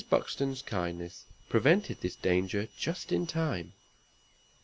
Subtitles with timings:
[0.09, 3.73] Buxton's kindness prevented this danger just in time.